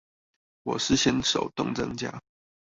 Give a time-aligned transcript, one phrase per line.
[0.63, 2.19] 我是先手動增加